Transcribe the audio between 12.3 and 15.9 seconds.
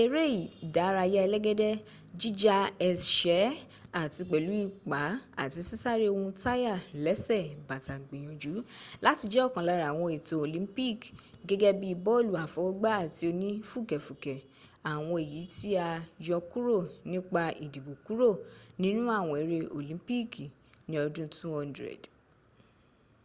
àfọwọ́gbá ati onì fùkẹ̀fùkẹ̀,́ àwọǹ èyí tí a